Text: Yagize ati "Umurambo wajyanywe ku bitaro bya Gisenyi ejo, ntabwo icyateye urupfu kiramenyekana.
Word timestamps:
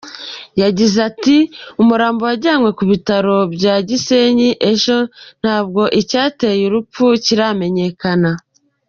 Yagize 0.61 0.97
ati 1.09 1.37
"Umurambo 1.81 2.21
wajyanywe 2.29 2.69
ku 2.77 2.83
bitaro 2.91 3.35
bya 3.53 3.75
Gisenyi 3.87 4.49
ejo, 4.71 4.97
ntabwo 5.41 5.81
icyateye 6.01 6.61
urupfu 6.65 7.03
kiramenyekana. 7.25 8.31